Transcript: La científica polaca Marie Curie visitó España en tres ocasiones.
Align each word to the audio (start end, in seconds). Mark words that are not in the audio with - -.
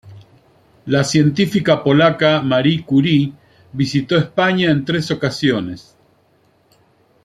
La 0.87 1.03
científica 1.03 1.83
polaca 1.83 2.41
Marie 2.41 2.83
Curie 2.83 3.33
visitó 3.71 4.17
España 4.17 4.71
en 4.71 4.83
tres 4.83 5.11
ocasiones. 5.11 5.95